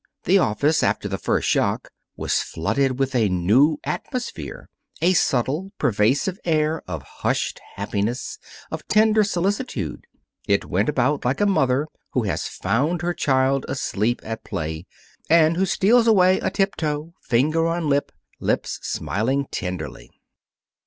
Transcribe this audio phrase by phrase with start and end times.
[0.23, 4.67] The office, after the first shock, was flooded with a new atmosphere
[4.99, 8.39] a subtle, pervasive air of hushed happiness,
[8.71, 10.05] of tender solicitude.
[10.47, 14.87] It went about like a mother who has found her child asleep at play,
[15.29, 20.09] and who steals away atiptoe, finger on lip, lips smiling tenderly.